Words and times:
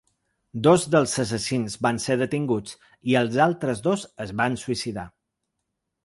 Dos 0.67 0.83
dels 0.93 1.11
assassins 1.23 1.75
van 1.87 1.99
ser 2.05 2.15
detinguts 2.21 2.79
i 3.11 3.17
els 3.21 3.37
altres 3.45 3.83
dos 3.89 4.05
es 4.25 4.33
van 4.41 4.57
suïcidar. 4.63 5.05